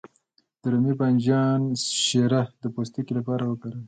[0.61, 1.61] د رومي بانجان
[2.05, 3.79] شیره د پوستکي لپاره وکاروئ